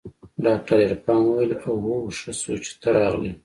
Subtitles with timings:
[0.45, 3.31] ډاکتر عرفان وويل اوهو ښه شو چې ته راغلې.